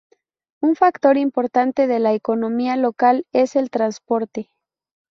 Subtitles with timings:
[0.63, 4.49] Un factor importante de la economía local es el transporte.